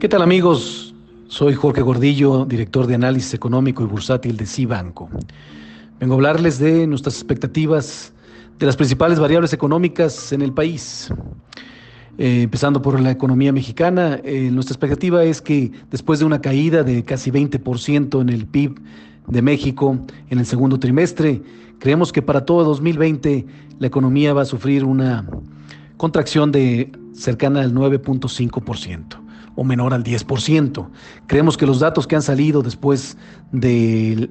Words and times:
¿Qué 0.00 0.08
tal 0.08 0.22
amigos? 0.22 0.94
Soy 1.28 1.52
Jorge 1.52 1.82
Gordillo, 1.82 2.46
director 2.46 2.86
de 2.86 2.94
análisis 2.94 3.34
económico 3.34 3.82
y 3.82 3.86
bursátil 3.86 4.34
de 4.38 4.46
Cibanco. 4.46 5.10
Vengo 6.00 6.14
a 6.14 6.16
hablarles 6.16 6.58
de 6.58 6.86
nuestras 6.86 7.16
expectativas 7.16 8.14
de 8.58 8.64
las 8.64 8.76
principales 8.76 9.20
variables 9.20 9.52
económicas 9.52 10.32
en 10.32 10.40
el 10.40 10.54
país. 10.54 11.12
Eh, 12.16 12.44
empezando 12.44 12.80
por 12.80 12.98
la 12.98 13.10
economía 13.10 13.52
mexicana, 13.52 14.18
eh, 14.24 14.48
nuestra 14.50 14.72
expectativa 14.72 15.22
es 15.22 15.42
que 15.42 15.70
después 15.90 16.18
de 16.18 16.24
una 16.24 16.40
caída 16.40 16.82
de 16.82 17.04
casi 17.04 17.30
20% 17.30 18.22
en 18.22 18.30
el 18.30 18.46
PIB 18.46 18.80
de 19.26 19.42
México 19.42 19.98
en 20.30 20.38
el 20.38 20.46
segundo 20.46 20.80
trimestre, 20.80 21.42
creemos 21.78 22.10
que 22.10 22.22
para 22.22 22.46
todo 22.46 22.64
2020 22.64 23.44
la 23.78 23.86
economía 23.86 24.32
va 24.32 24.42
a 24.42 24.46
sufrir 24.46 24.82
una 24.82 25.28
contracción 25.98 26.52
de 26.52 26.90
cercana 27.12 27.60
al 27.60 27.74
9.5% 27.74 29.19
o 29.60 29.64
menor 29.64 29.92
al 29.92 30.02
10%. 30.02 30.88
Creemos 31.26 31.58
que 31.58 31.66
los 31.66 31.80
datos 31.80 32.06
que 32.06 32.16
han 32.16 32.22
salido 32.22 32.62
después 32.62 33.18
de 33.52 34.26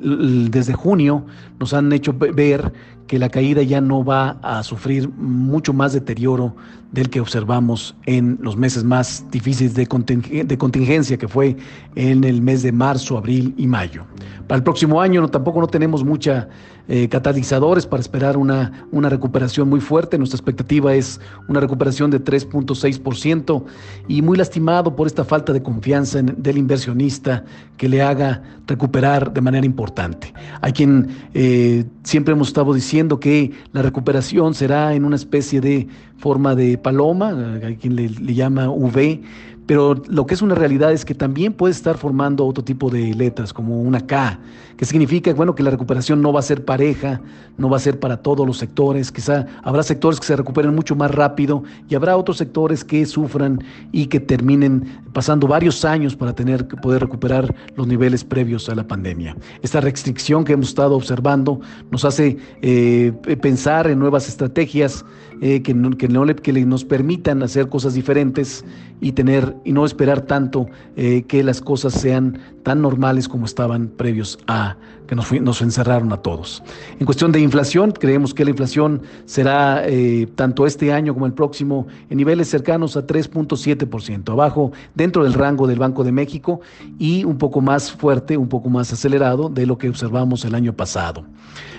desde 0.50 0.74
junio 0.74 1.24
nos 1.60 1.72
han 1.76 1.94
hecho 1.94 2.14
ver 2.14 2.74
que 3.06 3.20
la 3.20 3.30
caída 3.30 3.64
ya 3.64 3.82
no 3.82 4.04
va 4.04 4.38
a 4.44 4.64
sufrir 4.64 5.10
mucho 5.10 5.74
más 5.74 5.94
deterioro 5.94 6.56
del 6.92 7.10
que 7.10 7.20
observamos 7.20 7.96
en 8.06 8.38
los 8.42 8.56
meses 8.56 8.84
más 8.84 9.26
difíciles 9.32 9.74
de, 9.74 9.88
contingencia, 9.88 11.18
que 11.18 11.28
fue 11.28 11.58
en 11.96 12.24
el 12.24 12.42
mes 12.42 12.62
de 12.62 12.72
marzo, 12.72 13.18
abril 13.18 13.54
y 13.58 13.66
mayo. 13.66 14.06
Para 14.48 14.58
el 14.58 14.64
próximo 14.64 15.02
año 15.02 15.28
tampoco 15.28 15.60
no 15.60 15.68
tenemos 15.68 16.04
mucha 16.04 16.50
eh, 16.88 17.10
catalizadores 17.10 17.86
para 17.86 18.02
esperar 18.02 18.38
una, 18.38 18.88
una 18.92 19.10
recuperación 19.10 19.70
muy 19.70 19.82
fuerte. 19.82 20.18
Nuestra 20.18 20.38
expectativa 20.38 20.94
es 20.94 21.20
una 21.48 21.60
recuperación 21.60 22.12
de 22.12 22.24
3.6% 22.24 23.64
y 24.08 24.22
muy 24.22 24.38
lastimado 24.38 24.96
por 24.96 25.08
esta 25.08 25.19
falta 25.24 25.54
de 25.54 25.62
confianza 25.62 26.22
del 26.22 26.58
inversionista 26.58 27.44
que 27.78 27.90
le 27.90 28.02
haga 28.02 28.42
recuperar 28.68 29.34
de 29.34 29.42
manera 29.42 29.66
importante. 29.66 30.34
Hay 30.62 30.74
quien 30.74 31.08
eh, 31.34 31.86
siempre 32.04 32.34
hemos 32.34 32.50
estado 32.50 32.74
diciendo 32.74 33.20
que 33.20 33.52
la 33.72 33.82
recuperación 33.82 34.54
será 34.54 34.94
en 34.94 35.06
una 35.06 35.16
especie 35.16 35.62
de 35.62 35.88
forma 36.18 36.56
de 36.56 36.78
paloma, 36.78 37.60
hay 37.64 37.78
quien 37.78 37.96
le, 37.96 38.10
le 38.10 38.34
llama 38.34 38.70
V, 38.70 39.22
pero 39.70 39.94
lo 40.08 40.26
que 40.26 40.34
es 40.34 40.42
una 40.42 40.56
realidad 40.56 40.92
es 40.92 41.06
que 41.06 41.14
también 41.14 41.54
puede 41.54 41.74
estar 41.74 41.96
formando 41.96 42.44
otro 42.44 42.64
tipo 42.64 42.90
de 42.90 43.14
letras, 43.14 43.54
como 43.54 43.80
una 43.84 44.02
K, 44.02 44.40
que 44.76 44.84
significa 44.84 45.32
bueno, 45.36 45.54
que 45.54 45.62
la 45.62 45.70
recuperación 45.70 46.24
no 46.24 46.34
va 46.34 46.40
a 46.40 46.42
ser 46.42 46.66
pareja, 46.66 47.22
no 47.60 47.70
va 47.70 47.78
a 47.78 47.80
ser 47.80 48.00
para 48.00 48.18
todos 48.18 48.48
los 48.48 48.58
sectores, 48.58 49.12
quizá 49.12 49.46
habrá 49.62 49.84
sectores 49.84 50.20
que 50.20 50.26
se 50.26 50.36
recuperen 50.36 50.74
mucho 50.74 50.96
más 50.96 51.12
rápido 51.12 51.62
y 51.88 51.94
habrá 51.94 52.18
otros 52.18 52.38
sectores 52.38 52.84
que 52.84 53.06
sufran 53.06 53.64
y 53.92 54.08
que 54.08 54.20
terminen 54.20 55.04
pasando 55.14 55.46
varios 55.46 55.86
años 55.86 56.16
para 56.16 56.34
tener 56.34 56.68
que 56.68 56.76
poder 56.76 57.04
recuperar 57.04 57.54
los 57.76 57.86
niveles 57.86 58.24
previos 58.24 58.70
a 58.70 58.76
la 58.76 58.88
pandemia. 58.88 59.38
Esta 59.62 59.82
restricción 59.82 60.46
que 60.46 60.54
hemos 60.54 60.70
estado 60.70 60.96
observando 60.96 61.62
nos 61.92 62.06
hace 62.06 62.38
eh, 62.64 63.12
pensar 63.40 63.86
en 63.86 64.00
nuevas 64.00 64.28
estrategias 64.28 65.06
eh, 65.42 65.62
que, 65.62 65.74
que, 65.98 66.08
nos 66.66 66.84
permitan 66.84 67.44
hacer 67.44 67.70
cosas 67.70 67.94
diferentes 67.94 68.66
y 69.00 69.14
tener 69.14 69.56
y 69.64 69.72
no 69.72 69.86
esperar 69.86 70.22
tanto 70.22 70.68
eh, 70.96 71.24
que 71.28 71.44
las 71.44 71.62
cosas 71.62 71.94
sean 71.94 72.40
tan 72.64 72.82
normales 72.82 73.28
como 73.28 73.46
estaban 73.46 73.88
previos 73.88 74.38
a 74.48 74.76
que 75.08 75.16
nos, 75.16 75.32
nos, 75.32 75.62
encerraron 75.62 76.14
a 76.14 76.18
todos. 76.18 76.62
En 77.00 77.06
cuestión 77.06 77.32
de 77.32 77.40
inflación, 77.40 77.92
creemos 77.92 78.34
que 78.34 78.44
la 78.44 78.52
inflación 78.52 79.02
será 79.26 79.84
eh, 79.88 80.28
tanto 80.36 80.68
este 80.68 80.94
año 80.94 81.14
como 81.14 81.26
el 81.26 81.34
próximo 81.34 81.88
en 82.10 82.18
niveles 82.18 82.48
cercanos 82.48 82.96
a 82.96 83.08
3.7%, 83.08 84.32
abajo 84.32 84.72
dentro 84.94 85.24
del 85.24 85.34
rango 85.34 85.66
del 85.66 85.80
Banco 85.80 86.04
de 86.04 86.12
México 86.12 86.62
y 87.00 87.24
un 87.24 87.38
poco 87.38 87.60
más 87.60 87.92
fuerte, 87.92 88.38
un 88.38 88.50
poco 88.50 88.70
más 88.70 88.94
acelerado 88.94 89.50
de 89.50 89.66
lo 89.66 89.78
que 89.78 89.90
observamos 89.90 90.46
el 90.46 90.54
año 90.54 90.74
pasado. 90.74 91.26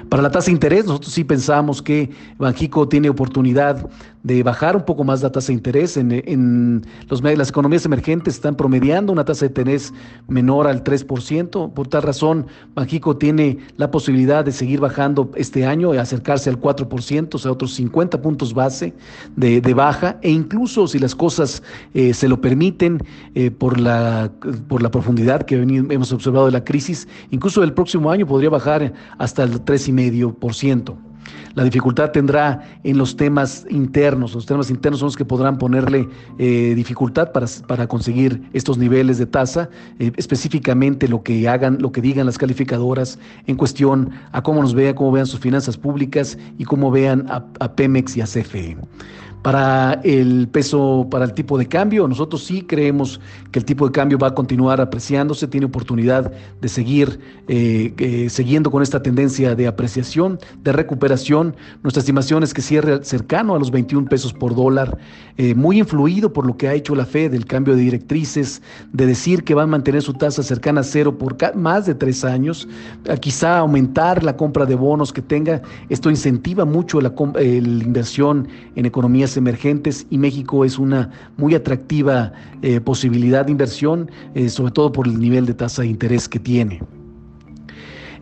Para 0.08 0.24
la 0.24 0.30
tasa 0.32 0.46
de 0.46 0.52
interés, 0.52 0.86
nosotros 0.86 1.12
sí 1.12 1.22
pensamos 1.22 1.80
que 1.80 2.10
Banjico 2.36 2.88
tiene 2.88 3.08
oportunidad 3.08 3.88
de 4.24 4.42
bajar 4.42 4.74
un 4.74 4.84
poco 4.84 5.04
más 5.04 5.22
la 5.22 5.30
tasa 5.30 5.48
de 5.48 5.54
interés. 5.54 5.96
En, 5.96 6.10
en 6.10 6.84
los, 7.08 7.22
las 7.22 7.48
economías 7.50 7.69
emergentes 7.84 8.34
están 8.34 8.56
promediando 8.56 9.12
una 9.12 9.24
tasa 9.24 9.46
de 9.46 9.48
interés 9.48 9.92
menor 10.28 10.66
al 10.66 10.84
3%. 10.84 11.72
Por 11.72 11.88
tal 11.88 12.02
razón, 12.02 12.46
Banjico 12.74 13.16
tiene 13.16 13.58
la 13.76 13.90
posibilidad 13.90 14.44
de 14.44 14.52
seguir 14.52 14.80
bajando 14.80 15.30
este 15.34 15.66
año 15.66 15.94
y 15.94 15.98
acercarse 15.98 16.50
al 16.50 16.60
4%, 16.60 17.34
o 17.34 17.38
sea, 17.38 17.52
otros 17.52 17.74
50 17.74 18.20
puntos 18.22 18.54
base 18.54 18.94
de, 19.36 19.60
de 19.60 19.74
baja. 19.74 20.18
E 20.22 20.30
incluso 20.30 20.86
si 20.86 20.98
las 20.98 21.14
cosas 21.14 21.62
eh, 21.94 22.14
se 22.14 22.28
lo 22.28 22.40
permiten 22.40 23.02
eh, 23.34 23.50
por, 23.50 23.78
la, 23.78 24.30
por 24.68 24.82
la 24.82 24.90
profundidad 24.90 25.42
que 25.42 25.56
hemos 25.56 26.12
observado 26.12 26.46
de 26.46 26.52
la 26.52 26.64
crisis, 26.64 27.08
incluso 27.30 27.62
el 27.62 27.72
próximo 27.72 28.10
año 28.10 28.26
podría 28.26 28.50
bajar 28.50 28.92
hasta 29.18 29.42
el 29.42 29.64
3,5%. 29.64 30.96
La 31.60 31.64
dificultad 31.64 32.10
tendrá 32.10 32.62
en 32.84 32.96
los 32.96 33.16
temas 33.16 33.66
internos. 33.68 34.34
Los 34.34 34.46
temas 34.46 34.70
internos 34.70 35.00
son 35.00 35.08
los 35.08 35.16
que 35.18 35.26
podrán 35.26 35.58
ponerle 35.58 36.08
eh, 36.38 36.72
dificultad 36.74 37.32
para, 37.32 37.46
para, 37.68 37.86
conseguir 37.86 38.48
estos 38.54 38.78
niveles 38.78 39.18
de 39.18 39.26
tasa, 39.26 39.68
eh, 39.98 40.10
específicamente 40.16 41.06
lo 41.06 41.22
que 41.22 41.46
hagan, 41.50 41.76
lo 41.78 41.92
que 41.92 42.00
digan 42.00 42.24
las 42.24 42.38
calificadoras 42.38 43.18
en 43.46 43.56
cuestión 43.56 44.10
a 44.32 44.42
cómo 44.42 44.62
nos 44.62 44.72
vean, 44.72 44.94
cómo 44.94 45.12
vean 45.12 45.26
sus 45.26 45.38
finanzas 45.38 45.76
públicas 45.76 46.38
y 46.56 46.64
cómo 46.64 46.90
vean 46.90 47.26
a, 47.28 47.44
a 47.58 47.74
Pemex 47.74 48.16
y 48.16 48.22
a 48.22 48.24
CFE. 48.24 48.78
Para 49.42 49.94
el 50.04 50.48
peso, 50.48 51.08
para 51.10 51.24
el 51.24 51.32
tipo 51.32 51.56
de 51.56 51.66
cambio, 51.66 52.06
nosotros 52.06 52.44
sí 52.44 52.60
creemos 52.60 53.20
que 53.50 53.58
el 53.58 53.64
tipo 53.64 53.86
de 53.86 53.92
cambio 53.92 54.18
va 54.18 54.28
a 54.28 54.34
continuar 54.34 54.82
apreciándose, 54.82 55.48
tiene 55.48 55.64
oportunidad 55.64 56.30
de 56.60 56.68
seguir 56.68 57.18
eh, 57.48 58.26
siguiendo 58.28 58.70
con 58.70 58.82
esta 58.82 59.02
tendencia 59.02 59.54
de 59.54 59.66
apreciación, 59.66 60.38
de 60.62 60.72
recuperación. 60.72 61.49
Nuestra 61.82 62.00
estimación 62.00 62.42
es 62.42 62.54
que 62.54 62.62
cierre 62.62 63.04
cercano 63.04 63.54
a 63.54 63.58
los 63.58 63.70
21 63.70 64.08
pesos 64.08 64.32
por 64.32 64.54
dólar, 64.54 64.98
eh, 65.36 65.54
muy 65.54 65.78
influido 65.78 66.32
por 66.32 66.46
lo 66.46 66.56
que 66.56 66.68
ha 66.68 66.74
hecho 66.74 66.94
la 66.94 67.06
Fed, 67.06 67.30
del 67.32 67.46
cambio 67.46 67.74
de 67.74 67.82
directrices, 67.82 68.62
de 68.92 69.06
decir 69.06 69.44
que 69.44 69.54
va 69.54 69.62
a 69.62 69.66
mantener 69.66 70.02
su 70.02 70.14
tasa 70.14 70.42
cercana 70.42 70.80
a 70.80 70.84
cero 70.84 71.16
por 71.16 71.36
más 71.56 71.86
de 71.86 71.94
tres 71.94 72.24
años, 72.24 72.68
quizá 73.20 73.58
aumentar 73.58 74.22
la 74.22 74.36
compra 74.36 74.66
de 74.66 74.74
bonos 74.74 75.12
que 75.12 75.22
tenga. 75.22 75.62
Esto 75.88 76.10
incentiva 76.10 76.64
mucho 76.64 77.00
la, 77.00 77.14
la 77.34 77.84
inversión 77.84 78.48
en 78.76 78.86
economías 78.86 79.36
emergentes 79.36 80.06
y 80.10 80.18
México 80.18 80.64
es 80.64 80.78
una 80.78 81.10
muy 81.36 81.54
atractiva 81.54 82.32
eh, 82.62 82.80
posibilidad 82.80 83.46
de 83.46 83.52
inversión, 83.52 84.10
eh, 84.34 84.48
sobre 84.48 84.72
todo 84.72 84.92
por 84.92 85.06
el 85.06 85.18
nivel 85.18 85.46
de 85.46 85.54
tasa 85.54 85.82
de 85.82 85.88
interés 85.88 86.28
que 86.28 86.38
tiene. 86.38 86.80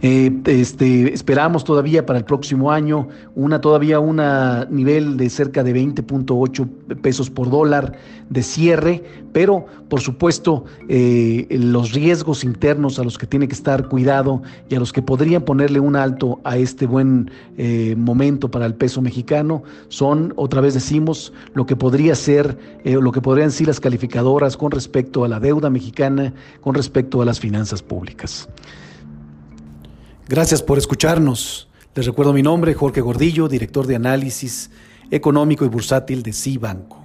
Eh, 0.01 0.31
este, 0.45 1.13
esperamos 1.13 1.65
todavía 1.65 2.07
para 2.07 2.21
el 2.21 2.25
próximo 2.25 2.71
año 2.71 3.09
una 3.35 3.61
todavía 3.61 3.99
un 3.99 4.23
nivel 4.71 5.17
de 5.17 5.29
cerca 5.29 5.65
de 5.65 5.75
20.8 5.75 6.69
pesos 7.01 7.31
por 7.31 7.51
dólar 7.51 7.95
de 8.31 8.43
cierre, 8.43 9.03
pero 9.33 9.67
por 9.89 10.01
supuesto 10.01 10.67
eh, 10.89 11.49
los 11.51 11.93
riesgos 11.93 12.45
internos 12.45 13.01
a 13.01 13.05
los 13.05 13.19
que 13.19 13.27
tiene 13.27 13.49
que 13.49 13.55
estar 13.55 13.89
cuidado 13.89 14.43
y 14.69 14.77
a 14.77 14.79
los 14.79 14.93
que 14.93 15.03
podrían 15.03 15.43
ponerle 15.43 15.81
un 15.81 15.97
alto 15.97 16.41
a 16.45 16.57
este 16.59 16.87
buen 16.87 17.33
eh, 17.57 17.97
momento 17.99 18.53
para 18.53 18.67
el 18.67 18.75
peso 18.75 19.03
mexicano 19.03 19.65
son, 19.89 20.33
otra 20.37 20.61
vez 20.61 20.75
decimos, 20.75 21.33
lo 21.55 21.67
que 21.67 21.75
podría 21.75 22.15
ser, 22.15 22.57
lo 22.85 23.11
que 23.11 23.21
podrían 23.21 23.51
ser 23.51 23.67
las 23.67 23.81
calificadoras 23.81 24.57
con 24.57 24.71
respecto 24.71 25.25
a 25.25 25.29
la 25.29 25.41
deuda 25.41 25.71
mexicana, 25.71 26.33
con 26.61 26.75
respecto 26.75 27.21
a 27.21 27.25
las 27.25 27.41
finanzas 27.41 27.83
públicas. 27.83 28.49
Gracias 30.29 30.63
por 30.63 30.77
escucharnos. 30.77 31.71
Les 31.95 32.05
recuerdo 32.05 32.35
mi 32.35 32.43
nombre, 32.43 32.75
Jorge 32.75 33.01
Gordillo, 33.01 33.49
director 33.49 33.87
de 33.87 33.97
análisis 33.97 34.71
económico 35.11 35.65
y 35.65 35.69
bursátil 35.69 36.23
de 36.23 36.35
Cibanco. 36.35 36.98